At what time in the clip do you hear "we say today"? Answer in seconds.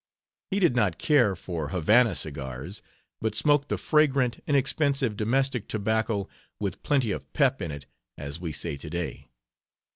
8.41-9.29